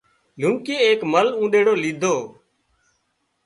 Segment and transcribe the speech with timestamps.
[0.39, 2.15] لونڪيئي ايڪ مرل اونۮيڙو ليڌو